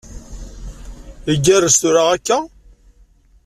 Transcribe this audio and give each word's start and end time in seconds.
Igerrez 1.33 1.75
tura 1.81 2.03
akka? 2.15 2.37